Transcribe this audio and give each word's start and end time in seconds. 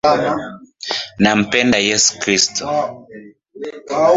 Nampenda 1.23 1.77
yesu 1.87 2.11
Kristo 2.21 2.63